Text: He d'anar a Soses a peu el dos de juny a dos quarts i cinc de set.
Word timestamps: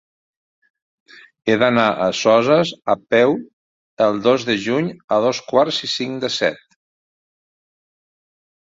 He 1.51 1.57
d'anar 1.63 1.83
a 2.05 2.07
Soses 2.21 2.71
a 2.95 2.97
peu 3.15 3.35
el 4.09 4.19
dos 4.31 4.49
de 4.51 4.59
juny 4.67 4.91
a 5.19 5.23
dos 5.29 5.45
quarts 5.53 5.83
i 5.91 5.95
cinc 5.97 6.21
de 6.27 6.37
set. 6.41 6.69